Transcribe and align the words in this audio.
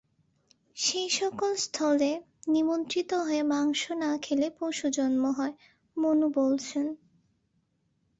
সে-সকল 0.77 1.51
স্থলে 1.55 2.11
নিমন্ত্রিত 2.47 3.11
হয়ে 3.13 3.43
মাংস 3.43 3.81
না 3.91 4.11
খেলে 4.17 4.47
পশুজন্ম 4.59 5.23
হয়, 5.31 5.53
মনু 5.97 6.27
বলছেন। 6.35 6.85